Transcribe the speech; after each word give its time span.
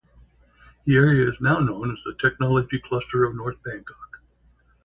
The 0.85 0.95
area 0.95 1.29
is 1.29 1.39
now 1.39 1.59
known 1.59 1.91
as 1.95 2.03
the 2.03 2.15
"Technology 2.19 2.79
Cluster 2.79 3.23
of 3.23 3.35
North 3.35 3.61
Bangkok". 3.61 4.23